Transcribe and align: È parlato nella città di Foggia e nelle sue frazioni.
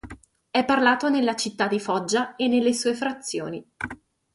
È 0.49 0.65
parlato 0.65 1.09
nella 1.11 1.35
città 1.35 1.67
di 1.67 1.79
Foggia 1.79 2.35
e 2.35 2.47
nelle 2.47 2.73
sue 2.73 2.95
frazioni. 2.95 3.63